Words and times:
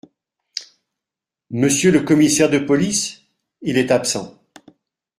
Monsieur 1.51 1.91
le 1.91 1.99
commissaire 2.01 2.49
de 2.49 2.57
police? 2.57 3.21
Il 3.61 3.77
est 3.77 3.91
absent. 3.91 4.33